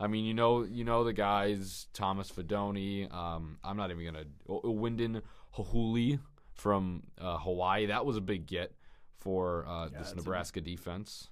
[0.00, 3.12] I mean, you know, you know the guys, Thomas Fidone.
[3.12, 5.22] Um, I'm not even gonna Wynden
[5.56, 6.20] Ho'ohuli
[6.54, 7.86] from uh, Hawaii.
[7.86, 8.72] That was a big get
[9.18, 11.28] for uh, yeah, this Nebraska a- defense.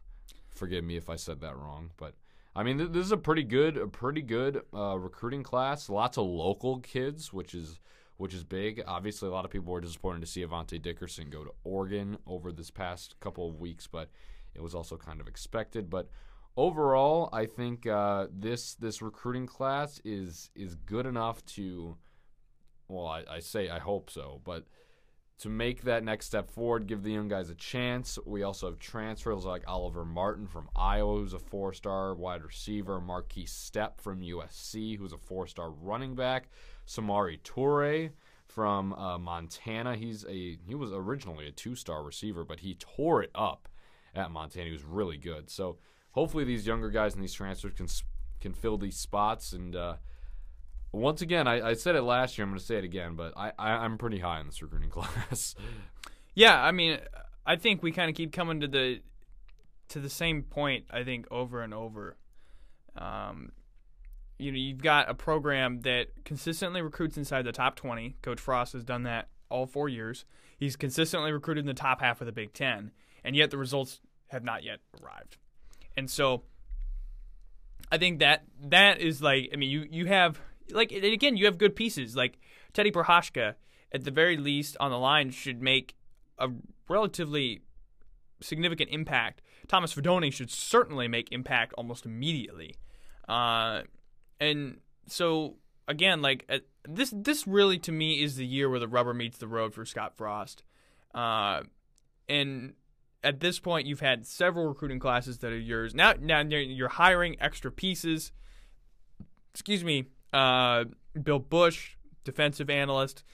[0.50, 2.14] Forgive me if I said that wrong, but
[2.54, 5.90] I mean, th- this is a pretty good, a pretty good uh, recruiting class.
[5.90, 7.78] Lots of local kids, which is
[8.16, 8.82] which is big.
[8.86, 12.50] Obviously, a lot of people were disappointed to see Avante Dickerson go to Oregon over
[12.50, 14.08] this past couple of weeks, but
[14.54, 15.90] it was also kind of expected.
[15.90, 16.08] But
[16.56, 21.96] overall, I think uh, this this recruiting class is is good enough to.
[22.88, 24.64] Well, I, I say I hope so, but
[25.38, 28.18] to make that next step forward, give the young guys a chance.
[28.24, 33.00] We also have transfers like Oliver Martin from Iowa, who's a four star wide receiver,
[33.00, 36.48] Markese Stepp from USC, who's a four star running back,
[36.86, 38.10] Samari Toure
[38.46, 39.96] from uh, Montana.
[39.96, 43.68] He's a he was originally a two star receiver, but he tore it up
[44.14, 44.66] at Montana.
[44.66, 45.50] He was really good.
[45.50, 45.76] So
[46.16, 47.86] hopefully these younger guys and these transfers can
[48.40, 49.76] can fill these spots and.
[49.76, 49.96] Uh,
[50.92, 52.44] once again, I, I, said it last year.
[52.44, 54.88] I'm going to say it again, but I, I am pretty high in this recruiting
[54.90, 55.54] class.
[56.34, 56.98] yeah, I mean,
[57.44, 59.00] I think we kind of keep coming to the
[59.88, 60.86] to the same point.
[60.90, 62.16] I think over and over.
[62.96, 63.52] Um,
[64.38, 68.16] you know, you've got a program that consistently recruits inside the top 20.
[68.22, 70.24] Coach Frost has done that all four years.
[70.58, 74.00] He's consistently recruited in the top half of the Big Ten, and yet the results
[74.28, 75.36] have not yet arrived.
[75.96, 76.42] And so,
[77.90, 81.46] I think that that is like, I mean, you you have like and again, you
[81.46, 82.38] have good pieces like
[82.72, 83.54] Teddy Prochazka.
[83.92, 85.94] At the very least, on the line, should make
[86.38, 86.50] a
[86.88, 87.62] relatively
[88.40, 89.42] significant impact.
[89.68, 92.74] Thomas Fidone should certainly make impact almost immediately.
[93.28, 93.82] Uh,
[94.40, 95.56] and so
[95.88, 99.38] again, like uh, this, this really to me is the year where the rubber meets
[99.38, 100.62] the road for Scott Frost.
[101.14, 101.62] Uh,
[102.28, 102.74] and
[103.26, 105.94] at this point, you've had several recruiting classes that are yours.
[105.94, 108.30] Now, now you're hiring extra pieces.
[109.52, 110.84] Excuse me, uh,
[111.20, 113.24] Bill Bush, defensive analyst.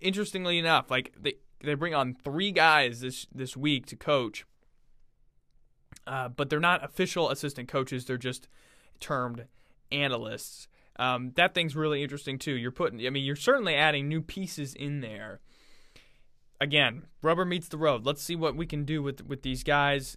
[0.00, 4.44] Interestingly enough, like they they bring on three guys this this week to coach,
[6.06, 8.04] uh, but they're not official assistant coaches.
[8.04, 8.48] They're just
[8.98, 9.46] termed
[9.90, 10.68] analysts.
[10.96, 12.52] Um, that thing's really interesting too.
[12.52, 15.40] You're putting, I mean, you're certainly adding new pieces in there.
[16.60, 18.04] Again, rubber meets the road.
[18.04, 20.16] Let's see what we can do with with these guys.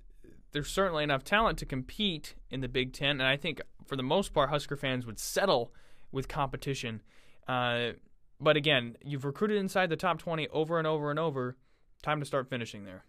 [0.52, 4.04] There's certainly enough talent to compete in the Big Ten, and I think for the
[4.04, 5.74] most part, Husker fans would settle
[6.12, 7.02] with competition.
[7.48, 7.92] Uh,
[8.40, 11.58] but again, you've recruited inside the top 20 over and over and over.
[12.02, 13.06] Time to start finishing there.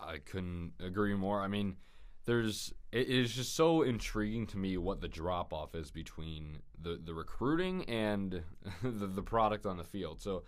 [0.00, 1.42] I couldn't agree more.
[1.42, 1.76] I mean,
[2.24, 7.00] there's it is just so intriguing to me what the drop off is between the
[7.02, 8.42] the recruiting and
[8.82, 10.20] the, the product on the field.
[10.20, 10.44] So,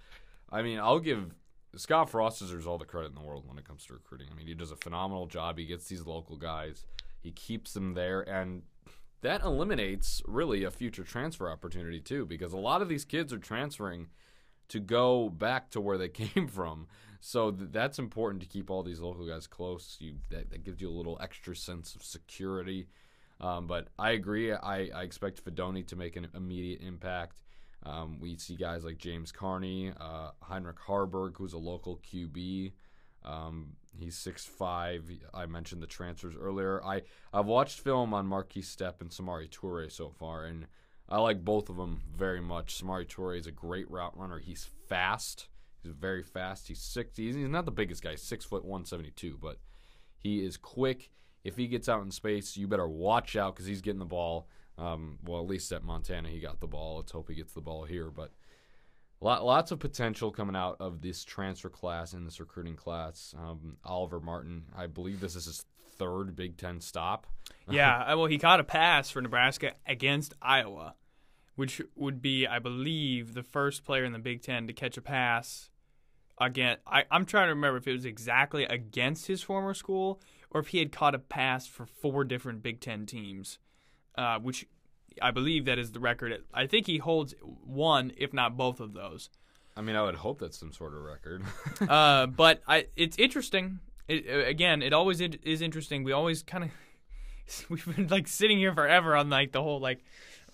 [0.51, 1.35] I mean, I'll give
[1.77, 4.29] Scott Frost deserves all the credit in the world when it comes to recruiting.
[4.31, 5.59] I mean, he does a phenomenal job.
[5.59, 6.85] He gets these local guys,
[7.21, 8.63] he keeps them there, and
[9.21, 13.39] that eliminates really a future transfer opportunity too, because a lot of these kids are
[13.39, 14.09] transferring
[14.69, 16.87] to go back to where they came from.
[17.21, 19.97] So th- that's important to keep all these local guys close.
[19.99, 22.87] You that, that gives you a little extra sense of security.
[23.41, 24.53] Um, but I agree.
[24.53, 27.41] I, I expect Fidone to make an immediate impact.
[27.89, 32.73] Um, we see guys like James Carney, uh, Heinrich Haarberg, who's a local QB.
[33.25, 35.11] Um, he's six five.
[35.33, 36.85] I mentioned the transfers earlier.
[36.85, 40.67] I I've watched film on Markese Stepp and Samari Toure so far, and
[41.09, 42.81] I like both of them very much.
[42.81, 44.39] Samari Toure is a great route runner.
[44.39, 45.49] He's fast.
[45.83, 46.69] He's very fast.
[46.69, 47.17] He's six.
[47.17, 48.17] He's, he's not the biggest guy.
[48.17, 49.59] six foot one seventy two, but
[50.19, 51.11] he is quick.
[51.45, 54.49] If he gets out in space, you better watch out because he's getting the ball.
[54.79, 56.97] Um, well, at least at Montana, he got the ball.
[56.97, 58.11] Let's hope he gets the ball here.
[58.11, 58.31] But
[59.21, 63.35] lot, lots of potential coming out of this transfer class and this recruiting class.
[63.37, 65.65] Um, Oliver Martin, I believe this is his
[65.99, 67.27] third Big Ten stop.
[67.71, 70.95] yeah, uh, well, he caught a pass for Nebraska against Iowa,
[71.57, 75.03] which would be, I believe, the first player in the Big Ten to catch a
[75.03, 75.71] pass.
[76.41, 80.21] Again, I, I'm trying to remember if it was exactly against his former school
[80.53, 83.59] or if he had caught a pass for four different Big Ten teams,
[84.19, 84.67] uh, which
[85.23, 86.43] I believe that is the record.
[86.53, 89.31] I think he holds one, if not both of those.
[89.77, 91.43] I mean, I would hope that's some sort of record.
[91.89, 93.79] uh, but I, it's interesting.
[94.09, 96.03] It, again, it always is interesting.
[96.03, 96.71] We always kind of
[97.71, 100.01] we've been like sitting here forever on like the whole like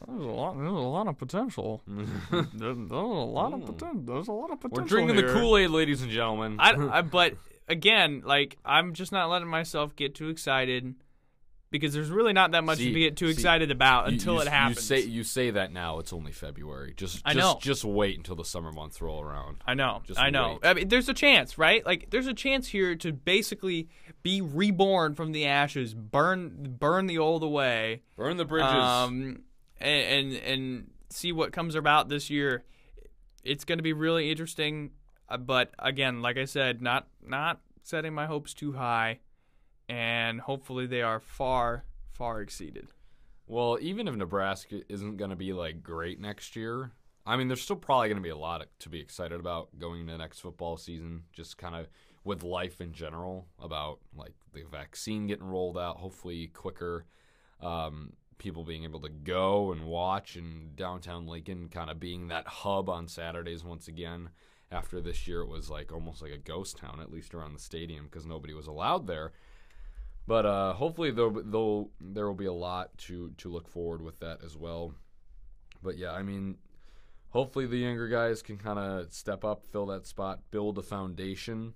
[0.07, 0.57] there's a lot.
[0.59, 1.81] There's a lot of potential.
[1.87, 4.03] there's, there's, a lot of potential.
[4.05, 4.83] There's a lot of potential.
[4.83, 5.29] We're drinking here.
[5.29, 6.57] the Kool Aid, ladies and gentlemen.
[6.59, 7.35] I, I, but
[7.69, 10.95] again, like I'm just not letting myself get too excited
[11.75, 14.43] because there's really not that much see, to get too see, excited about until you,
[14.43, 14.77] it happens.
[14.77, 15.99] You say you say that now.
[15.99, 16.95] It's only February.
[16.97, 17.59] Just, I know.
[17.61, 19.57] Just wait until the summer months roll around.
[19.67, 20.01] I know.
[20.07, 20.61] Just I know.
[20.63, 21.85] I mean, there's a chance, right?
[21.85, 23.89] Like, there's a chance here to basically
[24.23, 29.43] be reborn from the ashes, burn, burn the old away, burn the bridges, um,
[29.81, 32.63] and and, and see what comes about this year.
[33.43, 34.93] It's going to be really interesting,
[35.29, 39.19] uh, but again, like I said, not not setting my hopes too high,
[39.89, 42.89] and hopefully they are far far exceeded.
[43.47, 46.93] Well, even if Nebraska isn't going to be like great next year,
[47.27, 50.01] I mean, there's still probably going to be a lot to be excited about going
[50.01, 51.25] into the next football season.
[51.33, 51.89] Just kind of
[52.25, 57.05] with life in general, about like the vaccine getting rolled out, hopefully quicker.
[57.61, 62.47] Um, people being able to go and watch, and downtown Lincoln kind of being that
[62.47, 64.31] hub on Saturdays once again.
[64.71, 67.61] After this year, it was like almost like a ghost town, at least around the
[67.61, 69.33] stadium, because nobody was allowed there.
[70.27, 74.43] But uh, hopefully, though, there will be a lot to to look forward with that
[74.43, 74.95] as well.
[75.83, 76.57] But yeah, I mean,
[77.29, 81.75] hopefully the younger guys can kind of step up, fill that spot, build a foundation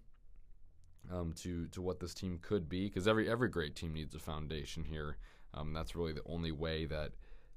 [1.13, 2.87] um, to to what this team could be.
[2.87, 5.19] Because every every great team needs a foundation here.
[5.53, 7.13] Um, that's really the only way that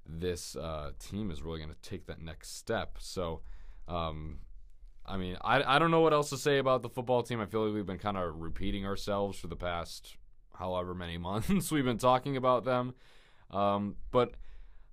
[0.05, 2.97] this uh, team is really going to take that next step.
[2.99, 3.41] So.
[3.87, 4.39] Um,
[5.03, 7.41] I mean, I, I don't know what else to say about the football team.
[7.41, 10.15] I feel like we've been kind of repeating ourselves for the past
[10.61, 12.93] however many months we've been talking about them.
[13.49, 14.35] Um, but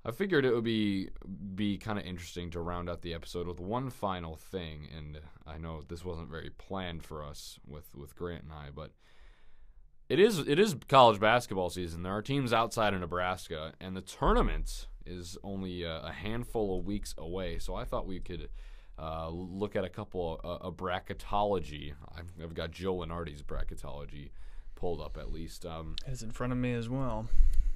[0.05, 1.11] I figured it would be
[1.55, 5.59] be kind of interesting to round out the episode with one final thing, and I
[5.59, 8.93] know this wasn't very planned for us with with Grant and I, but
[10.09, 12.03] it is it is college basketball season.
[12.03, 16.87] There are teams outside of Nebraska, and the tournament is only a, a handful of
[16.87, 17.59] weeks away.
[17.59, 18.49] So I thought we could.
[19.01, 21.95] Uh, look at a couple of uh, bracketology.
[22.17, 24.31] I've, I've got Joe Lunardi's bracketology
[24.79, 25.67] pulled up at least.
[25.67, 27.29] Um, It's in front of me as well.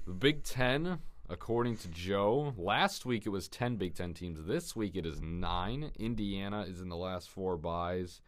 [0.07, 4.39] the Big Ten, according to Joe, last week it was 10 Big Ten teams.
[4.47, 5.91] This week it is nine.
[5.99, 8.21] Indiana is in the last four buys.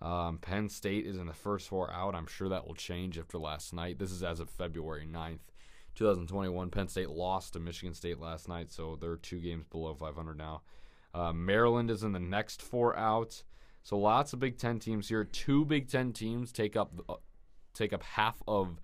[0.00, 2.14] Um, Penn State is in the first four out.
[2.14, 3.98] I'm sure that will change after last night.
[3.98, 5.40] This is as of February 9th,
[5.94, 6.70] 2021.
[6.70, 10.62] Penn State lost to Michigan State last night, so they're two games below 500 now.
[11.12, 13.42] Uh, Maryland is in the next four out.
[13.82, 15.24] So lots of Big Ten teams here.
[15.24, 17.14] Two Big Ten teams take up uh,
[17.74, 18.80] take up half of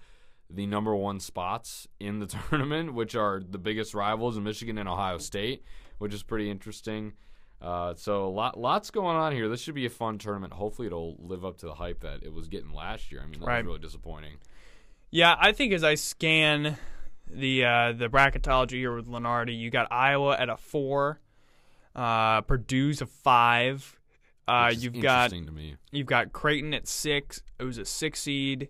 [0.48, 4.88] the number one spots in the tournament, which are the biggest rivals in Michigan and
[4.88, 5.62] Ohio State,
[5.98, 7.12] which is pretty interesting.
[7.62, 9.46] Uh, so a lot, lots going on here.
[9.48, 10.52] This should be a fun tournament.
[10.54, 13.20] Hopefully, it'll live up to the hype that it was getting last year.
[13.22, 13.58] I mean, that Right.
[13.58, 14.36] was really disappointing.
[15.10, 16.78] Yeah, I think as I scan
[17.28, 21.20] the uh, the bracketology here with Lunardi, you got Iowa at a four,
[21.94, 23.96] uh, Purdue's a five.
[24.48, 25.76] Uh, you've got to me.
[25.92, 27.42] you've got Creighton at six.
[27.58, 28.68] It was a six seed.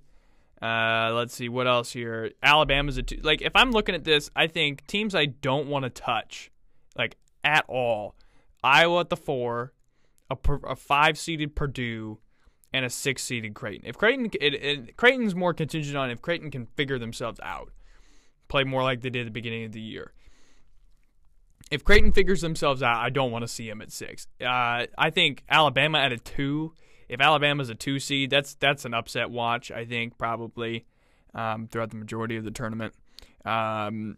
[0.62, 2.32] Uh, let's see what else here.
[2.42, 3.20] Alabama's a two.
[3.22, 6.50] Like if I'm looking at this, I think teams I don't want to touch,
[6.96, 8.14] like at all.
[8.62, 9.72] Iowa at the four,
[10.28, 12.18] a, a five seeded Purdue,
[12.72, 13.86] and a six seeded Creighton.
[13.86, 17.72] If Creighton, it, it, Creighton's more contingent on if Creighton can figure themselves out,
[18.48, 20.12] play more like they did at the beginning of the year.
[21.70, 24.26] If Creighton figures themselves out, I don't want to see them at six.
[24.40, 26.74] Uh, I think Alabama at a two.
[27.10, 29.70] If Alabama's a two seed, that's that's an upset watch.
[29.70, 30.86] I think probably
[31.34, 32.94] um, throughout the majority of the tournament.
[33.44, 34.16] Um,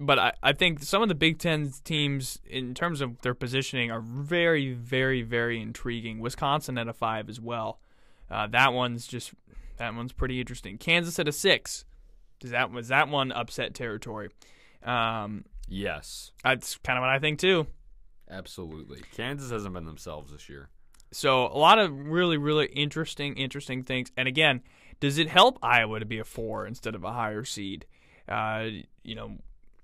[0.00, 3.90] but I, I think some of the Big Ten teams, in terms of their positioning,
[3.90, 6.18] are very, very, very intriguing.
[6.18, 7.78] Wisconsin at a five as well.
[8.30, 9.32] Uh, that one's just
[9.76, 10.78] that one's pretty interesting.
[10.78, 11.84] Kansas at a six.
[12.40, 14.30] Does that was that one upset territory?
[14.82, 17.66] Um, Yes, that's kind of what I think too.
[18.30, 19.02] absolutely.
[19.16, 20.68] Kansas hasn't been themselves this year.
[21.12, 24.10] So a lot of really, really interesting, interesting things.
[24.16, 24.62] And again,
[25.00, 27.86] does it help Iowa to be a four instead of a higher seed?
[28.28, 28.66] Uh,
[29.02, 29.36] you know,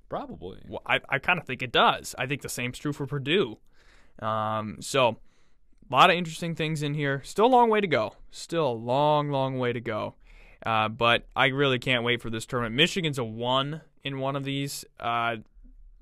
[0.08, 0.58] Probably.
[0.68, 2.14] Well, I, I kind of think it does.
[2.18, 3.56] I think the same's true for Purdue.
[4.18, 7.22] Um, so, a lot of interesting things in here.
[7.24, 8.16] Still a long way to go.
[8.30, 10.16] Still a long, long way to go.
[10.66, 12.74] Uh, but I really can't wait for this tournament.
[12.76, 14.84] Michigan's a one in one of these.
[15.00, 15.38] Uh, I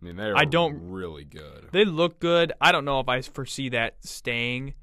[0.01, 1.69] mean, they're I don't- really good.
[1.71, 2.53] they look good.
[2.61, 4.75] I don't know if I foresee that staying,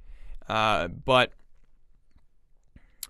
[0.48, 1.34] uh, but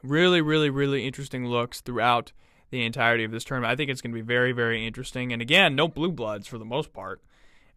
[0.04, 2.32] really, really, really interesting looks throughout
[2.70, 3.72] the entirety of this tournament.
[3.72, 5.32] I think it's going to be very, very interesting.
[5.32, 7.22] And again, no blue bloods for the most part.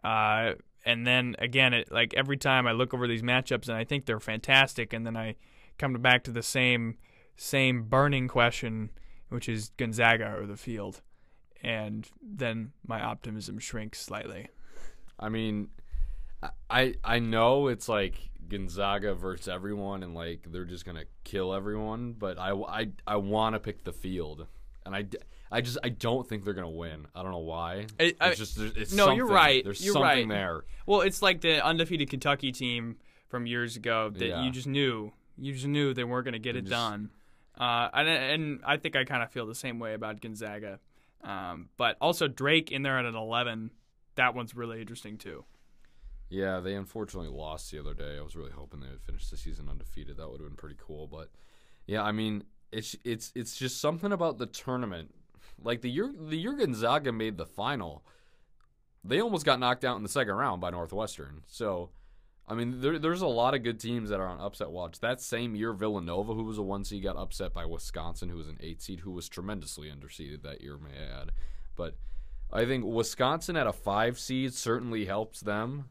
[0.03, 0.53] Uh,
[0.85, 4.07] and then again, it, like every time I look over these matchups and I think
[4.07, 5.37] they're fantastic, and then I
[5.79, 6.97] come back to the same
[7.37, 8.91] same burning question,
[9.29, 11.03] which is Gonzaga or the field,
[11.63, 14.49] and then my optimism shrinks slightly.
[15.19, 15.69] I mean,
[16.71, 22.13] I I know it's like Gonzaga versus everyone, and like they're just gonna kill everyone.
[22.13, 24.47] But I I, I want to pick the field,
[24.85, 25.19] and I, d-
[25.51, 27.07] I just I don't think they're gonna win.
[27.15, 27.87] I don't know why.
[27.99, 29.65] I- I- it's just it's No, you're right.
[29.65, 30.35] There's You're something right.
[30.35, 30.65] there.
[30.87, 32.97] Well, it's like the undefeated Kentucky team
[33.29, 34.43] from years ago that Yeah.
[34.43, 37.11] you just knew, you just knew they weren't to get it just- done.
[37.59, 40.81] Uh, and and I think I kind of feel the same way about Gonzaga.
[41.23, 43.71] Um, but also Drake in there at an 11,
[44.15, 45.45] that one's really interesting too.
[46.31, 48.17] Yeah, they unfortunately lost the other day.
[48.17, 50.17] I was really hoping they would finish the season undefeated.
[50.17, 51.09] That would have been pretty cool.
[51.09, 51.29] But
[51.87, 55.13] yeah, I mean, it's it's it's just something about the tournament.
[55.63, 58.05] Like the year the year Gonzaga made the final,
[59.03, 61.43] they almost got knocked out in the second round by Northwestern.
[61.49, 61.91] So,
[62.47, 65.01] I mean, there, there's a lot of good teams that are on upset watch.
[65.01, 68.49] That same year, Villanova, who was a one seed, got upset by Wisconsin, who was
[68.49, 71.33] an eight seed, who was tremendously underseeded that year, may I add.
[71.75, 71.97] But
[72.53, 75.87] I think Wisconsin at a five seed certainly helps them.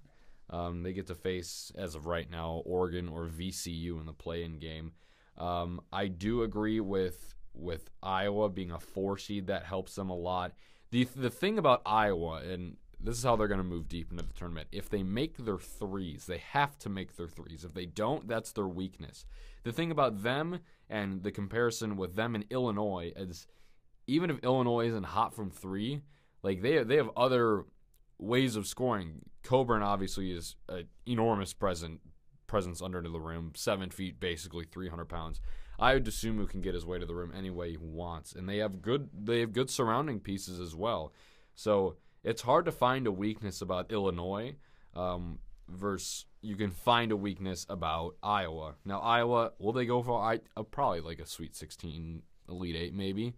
[0.49, 4.59] Um, they get to face, as of right now, Oregon or VCU in the play-in
[4.59, 4.93] game.
[5.37, 9.47] Um, I do agree with with Iowa being a four seed.
[9.47, 10.53] That helps them a lot.
[10.91, 14.23] the The thing about Iowa, and this is how they're going to move deep into
[14.23, 14.67] the tournament.
[14.71, 17.63] If they make their threes, they have to make their threes.
[17.63, 19.25] If they don't, that's their weakness.
[19.63, 23.47] The thing about them and the comparison with them in Illinois is,
[24.07, 26.01] even if Illinois isn't hot from three,
[26.43, 27.65] like they they have other
[28.19, 29.21] ways of scoring.
[29.43, 32.01] Cockburn obviously is an enormous present
[32.47, 35.41] presence under the rim, seven feet, basically three hundred pounds.
[35.79, 38.33] I would assume who can get his way to the rim any way he wants,
[38.33, 41.13] and they have good they have good surrounding pieces as well.
[41.55, 44.55] So it's hard to find a weakness about Illinois.
[44.93, 45.39] Um,
[45.69, 48.75] versus you can find a weakness about Iowa.
[48.85, 52.93] Now Iowa, will they go for I uh, probably like a Sweet 16, Elite Eight
[52.93, 53.35] maybe,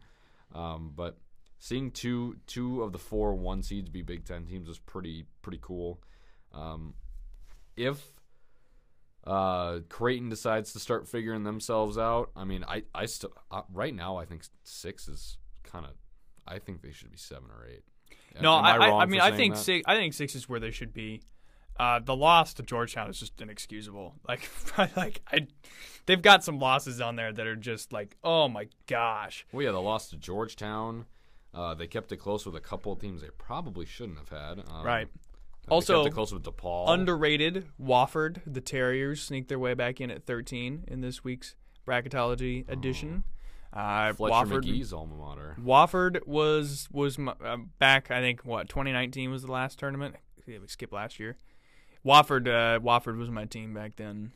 [0.53, 1.17] um, but
[1.61, 5.59] seeing two two of the four one seeds be Big Ten teams is pretty pretty
[5.61, 6.01] cool.
[6.53, 6.95] Um,
[7.77, 8.13] if
[9.25, 12.31] Uh, Creighton decides to start figuring themselves out.
[12.35, 15.91] I mean, I I still uh, right now I think six is kind of.
[16.47, 17.83] I think they should be seven or eight.
[18.41, 19.59] No, Am I, I, I mean, I think that?
[19.61, 19.83] six.
[19.87, 21.21] I think six is where they should be.
[21.79, 24.15] Uh, the loss to Georgetown is just inexcusable.
[24.27, 24.49] Like,
[24.97, 25.47] like I,
[26.07, 29.45] they've got some losses on there that are just like, oh my gosh.
[29.51, 31.05] Well, yeah, the loss to Georgetown.
[31.53, 34.63] Uh, they kept it close with a couple of teams they probably shouldn't have had.
[34.69, 35.07] Um, Right.
[35.69, 36.89] Also, kept it close with DePaul.
[36.89, 42.67] Underrated Wofford, the Terriers sneak their way back in at 13 in this week's bracketology
[42.69, 43.23] edition.
[43.73, 45.55] Uh, Fletcher Wofford, Magee's alma mater.
[45.63, 48.11] Wofford was was uh, back.
[48.11, 50.15] I think what 2019 was the last tournament.
[50.45, 51.37] Yeah, we skipped last year.
[52.05, 54.31] Wofford uh, Wofford was my team back then.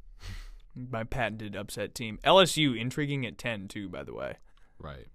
[0.76, 2.18] my patented upset team.
[2.24, 3.88] LSU intriguing at 10 too.
[3.88, 4.36] By the way,
[4.78, 5.06] Right.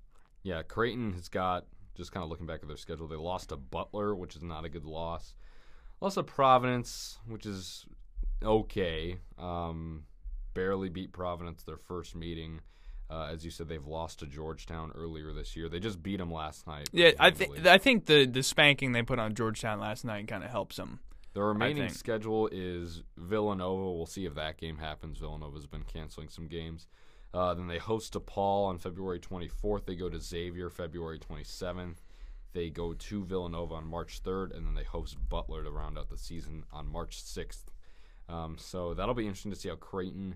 [0.45, 1.65] Yeah, Creighton has got
[1.95, 3.07] just kind of looking back at their schedule.
[3.07, 5.33] They lost to Butler, which is not a good loss.
[6.01, 7.87] Lost to Providence, which is
[8.43, 9.17] okay.
[9.39, 10.03] Um,
[10.53, 12.61] barely beat Providence their first meeting.
[13.09, 15.67] Uh, as you said, they've lost to Georgetown earlier this year.
[15.67, 16.89] They just beat them last night.
[16.91, 20.43] yeah, I think I think the the spanking they put on Georgetown last night kind
[20.43, 20.99] of helps them.
[21.33, 23.91] The remaining schedule is Villanova.
[23.91, 25.17] We'll see if that game happens.
[25.17, 26.87] Villanova's been canceling some games.
[27.35, 29.85] Uh, then they host DePaul on February 24th.
[29.85, 31.97] They go to Xavier February 27th.
[32.53, 36.09] They go to Villanova on March 3rd, and then they host Butler to round out
[36.09, 37.65] the season on March 6th.
[38.29, 40.35] Um, so that'll be interesting to see how Creighton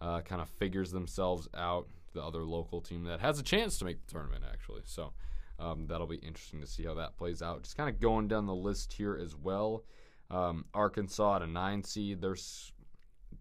[0.00, 1.86] uh, kind of figures themselves out.
[2.14, 4.80] The other local team that has a chance to make the tournament, actually.
[4.86, 5.12] So
[5.60, 7.62] um, that'll be interesting to see how that plays out.
[7.62, 9.84] Just kind of going down the list here as well.
[10.30, 12.22] Um, Arkansas at a nine seed.
[12.22, 12.34] They're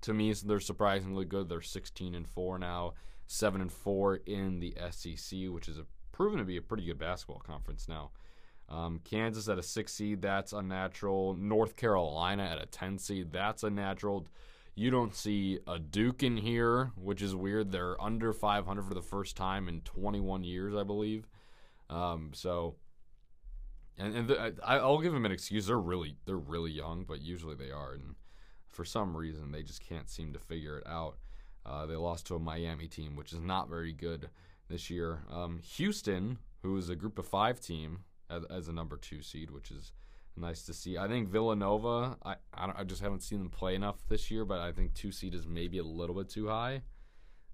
[0.02, 1.50] to me they're surprisingly good.
[1.50, 2.94] They're 16 and four now,
[3.28, 7.00] seven and four in the SEC, which is a, proven to be a pretty good
[7.00, 8.12] basketball conference now.
[8.70, 11.36] Um, Kansas at a six seed, that's unnatural.
[11.36, 14.28] North Carolina at a 10 seed, that's unnatural.
[14.76, 17.72] You don't see a Duke in here, which is weird.
[17.72, 21.28] They're under 500 for the first time in 21 years, I believe.
[21.90, 22.76] Um, so,
[23.98, 25.68] and, and the, I, I'll give them an excuse.
[25.68, 28.16] They're really they're really young, but usually they are, and
[28.72, 31.18] for some reason they just can't seem to figure it out.
[31.66, 34.30] Uh, they lost to a Miami team, which is not very good
[34.70, 35.20] this year.
[35.32, 38.00] Um, Houston, who is a Group of Five team,
[38.30, 39.92] as, as a number two seed, which is
[40.36, 40.98] nice to see.
[40.98, 42.18] I think Villanova.
[42.24, 45.12] I I, I just haven't seen them play enough this year, but I think two
[45.12, 46.82] seed is maybe a little bit too high.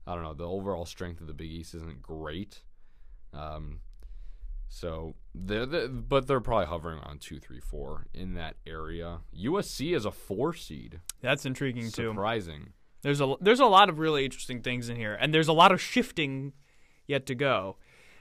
[0.08, 0.34] I don't know.
[0.34, 2.62] The overall strength of the Big East isn't great.
[3.34, 3.80] Um,
[4.68, 9.20] so they're, they but they're probably hovering around two, three, four in that area.
[9.38, 11.00] USC is a four seed.
[11.22, 12.10] That's intriguing too.
[12.10, 12.74] Surprising.
[13.02, 15.72] There's a there's a lot of really interesting things in here, and there's a lot
[15.72, 16.54] of shifting
[17.08, 17.78] yet to go.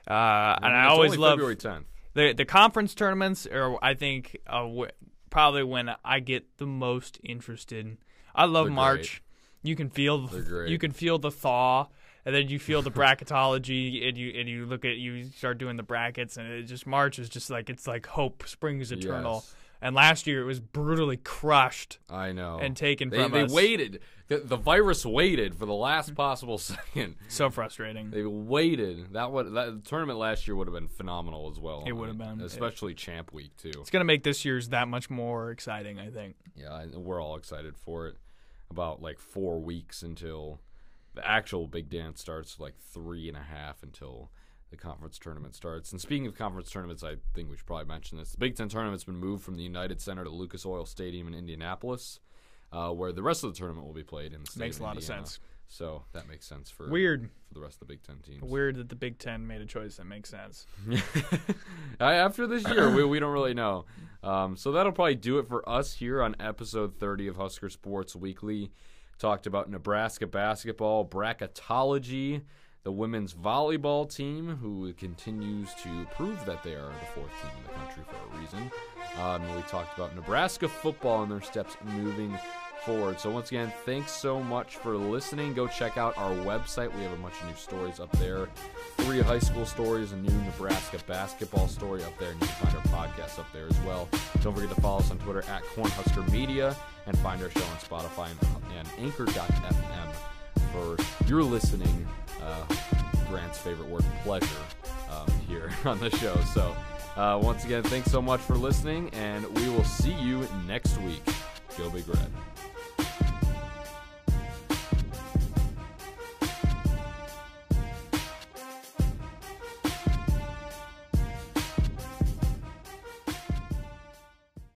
[0.08, 1.84] Uh, and I always love February 10th.
[2.12, 4.90] the the conference tournaments are I think uh, w-
[5.30, 7.96] probably when I get the most interested.
[8.34, 9.22] I love They're March.
[9.62, 11.86] You can feel the, you can feel the thaw,
[12.24, 15.76] and then you feel the bracketology, and you and you look at you start doing
[15.76, 19.34] the brackets, and it just March is just like it's like hope springs eternal.
[19.44, 19.54] Yes.
[19.82, 22.58] And last year it was brutally crushed I know.
[22.58, 23.50] and taken they, from they us.
[23.50, 24.00] They waited.
[24.28, 27.16] The, the virus waited for the last possible second.
[27.28, 28.10] So frustrating.
[28.10, 29.12] They waited.
[29.12, 31.84] That would that the tournament last year would have been phenomenal as well.
[31.86, 32.40] It would have been.
[32.40, 33.72] especially Champ Week too.
[33.80, 36.36] It's gonna make this year's that much more exciting, I think.
[36.56, 38.16] Yeah, we're all excited for it.
[38.70, 40.60] About like four weeks until
[41.14, 42.58] the actual big dance starts.
[42.60, 44.30] Like three and a half until
[44.70, 45.92] the conference tournament starts.
[45.92, 48.32] And speaking of conference tournaments, I think we should probably mention this.
[48.32, 51.34] The Big Ten tournament's been moved from the United Center to Lucas Oil Stadium in
[51.34, 52.20] Indianapolis,
[52.72, 54.82] uh, where the rest of the tournament will be played in the state Makes of
[54.82, 55.38] a lot of sense.
[55.68, 58.42] So that makes sense for Weird, for the rest of the Big Ten teams.
[58.42, 60.66] weird that the Big Ten made a choice that makes sense.
[62.00, 63.86] After this year, we, we don't really know.
[64.22, 68.14] Um, so that'll probably do it for us here on episode 30 of Husker Sports
[68.14, 68.70] Weekly.
[69.18, 72.42] Talked about Nebraska basketball, bracketology,
[72.82, 77.62] the women's volleyball team, who continues to prove that they are the fourth team in
[77.66, 78.70] the country for a reason.
[79.20, 82.36] Um, we talked about Nebraska football and their steps moving
[82.84, 83.18] forward.
[83.18, 85.54] So once again, thanks so much for listening.
[85.54, 86.94] Go check out our website.
[86.94, 88.48] We have a bunch of new stories up there.
[88.98, 92.76] Three high school stories, a new Nebraska basketball story up there, and you can find
[92.76, 94.08] our podcast up there as well.
[94.42, 96.76] Don't forget to follow us on Twitter at Cornhusker Media
[97.06, 98.28] and find our show on Spotify
[98.78, 100.14] and, Anchor.fm
[100.72, 102.06] for your listening.
[102.42, 102.64] Uh,
[103.28, 104.46] Grant's favorite word, pleasure,
[105.10, 106.36] um, here on the show.
[106.52, 106.76] So,
[107.16, 111.22] uh, once again, thanks so much for listening, and we will see you next week.
[111.78, 112.30] Go Big Red.